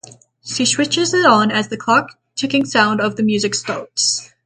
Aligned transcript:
She 0.43 0.65
switches 0.65 1.13
it 1.13 1.27
on 1.27 1.51
as 1.51 1.67
the 1.67 1.77
clock 1.77 2.17
ticking 2.35 2.65
sound 2.65 2.99
of 2.99 3.17
the 3.17 3.21
music 3.21 3.53
starts. 3.53 4.33